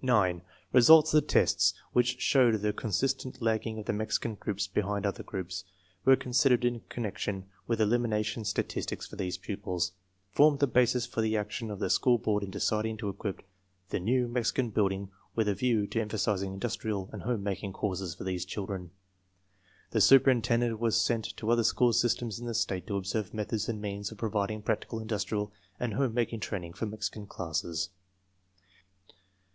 9. 0.00 0.40
Results 0.72 1.12
of 1.12 1.20
the 1.20 1.26
tests 1.28 1.74
which 1.92 2.18
showed 2.18 2.54
the 2.62 2.72
consistent 2.72 3.36
I 3.42 3.44
lagging 3.44 3.78
of 3.78 3.84
the 3.84 3.92
Mexican 3.92 4.34
groups 4.36 4.66
behind 4.66 5.04
other 5.04 5.22
groups, 5.22 5.64
when 6.04 6.16
considered 6.16 6.64
in 6.64 6.80
connection 6.88 7.44
with 7.66 7.78
elimination 7.82 8.46
sta 8.46 8.62
tistics 8.62 9.06
for 9.06 9.16
these 9.16 9.36
pupils, 9.36 9.92
formed 10.32 10.60
the 10.60 10.66
basis 10.66 11.04
for 11.04 11.20
the 11.20 11.36
action 11.36 11.70
of 11.70 11.78
the 11.78 11.90
school 11.90 12.16
board 12.16 12.42
in 12.42 12.50
deciding 12.50 12.96
to 12.96 13.10
equip 13.10 13.46
the 13.90 14.00
new 14.00 14.26
Mexi 14.26 14.54
can 14.54 14.70
building 14.70 15.10
with 15.34 15.46
a 15.46 15.54
view 15.54 15.86
to 15.88 16.00
emphasizing 16.00 16.54
industrial 16.54 17.10
and 17.12 17.20
u 17.26 17.28
98 17.28 17.28
TESTS 17.28 17.28
AND 17.28 17.28
SCHOOL 17.28 17.36
REORGANIZATION 17.36 17.36
home 17.36 17.44
making 17.44 17.72
courses 17.74 18.14
for 18.14 18.24
these 18.24 18.44
children. 18.46 18.90
The 19.90 19.98
superin 19.98 20.42
tendent 20.42 20.80
was 20.80 20.98
sent 20.98 21.36
to 21.36 21.50
other 21.50 21.62
school 21.64 21.92
systems 21.92 22.40
in 22.40 22.46
the 22.46 22.54
state 22.54 22.86
to 22.86 22.96
observe 22.96 23.34
methods 23.34 23.68
and 23.68 23.82
means 23.82 24.10
of 24.10 24.16
providing 24.16 24.62
practical 24.62 25.00
industrial 25.00 25.52
and 25.78 25.92
home 25.92 26.14
making 26.14 26.40
training 26.40 26.72
for 26.72 26.86
Mexican 26.86 27.26
classes. 27.26 27.90